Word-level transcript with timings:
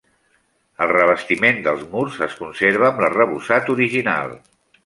El 0.85 0.89
revestiment 0.91 1.61
dels 1.69 1.85
murs 1.93 2.17
es 2.29 2.39
conserva 2.39 2.91
amb 2.91 3.05
l'arrebossat 3.05 3.73
original. 3.79 4.39